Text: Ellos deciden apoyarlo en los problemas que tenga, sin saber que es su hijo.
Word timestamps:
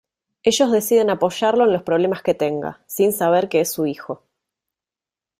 Ellos 0.41 0.71
deciden 0.71 1.11
apoyarlo 1.11 1.63
en 1.65 1.73
los 1.73 1.83
problemas 1.83 2.23
que 2.23 2.33
tenga, 2.33 2.81
sin 2.87 3.13
saber 3.13 3.49
que 3.49 3.59
es 3.61 3.71
su 3.71 3.85
hijo. 3.85 4.23